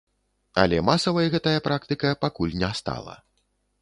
[0.61, 3.15] Але масавай гэтая практыка пакуль не стала.